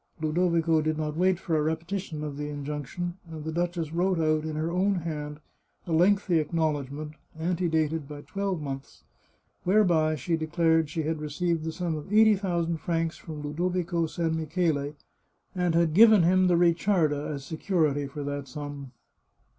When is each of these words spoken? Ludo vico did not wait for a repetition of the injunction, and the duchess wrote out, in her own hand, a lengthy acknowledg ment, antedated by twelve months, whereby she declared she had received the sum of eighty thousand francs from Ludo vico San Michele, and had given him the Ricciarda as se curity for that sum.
Ludo 0.19 0.49
vico 0.49 0.81
did 0.81 0.97
not 0.97 1.15
wait 1.15 1.37
for 1.39 1.55
a 1.55 1.61
repetition 1.61 2.23
of 2.23 2.35
the 2.35 2.49
injunction, 2.49 3.17
and 3.29 3.43
the 3.45 3.51
duchess 3.51 3.93
wrote 3.93 4.17
out, 4.17 4.45
in 4.45 4.55
her 4.55 4.71
own 4.71 4.95
hand, 4.95 5.39
a 5.85 5.91
lengthy 5.91 6.43
acknowledg 6.43 6.89
ment, 6.89 7.11
antedated 7.37 8.07
by 8.07 8.21
twelve 8.21 8.59
months, 8.59 9.03
whereby 9.63 10.15
she 10.15 10.35
declared 10.35 10.89
she 10.89 11.03
had 11.03 11.21
received 11.21 11.63
the 11.63 11.71
sum 11.71 11.93
of 11.95 12.11
eighty 12.11 12.33
thousand 12.35 12.77
francs 12.77 13.15
from 13.17 13.43
Ludo 13.43 13.69
vico 13.69 14.07
San 14.07 14.35
Michele, 14.35 14.95
and 15.53 15.75
had 15.75 15.93
given 15.93 16.23
him 16.23 16.47
the 16.47 16.55
Ricciarda 16.57 17.27
as 17.29 17.45
se 17.45 17.57
curity 17.57 18.07
for 18.09 18.23
that 18.23 18.47
sum. 18.47 18.93